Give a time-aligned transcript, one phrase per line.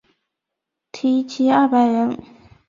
[0.91, 2.17] 缇骑二百人。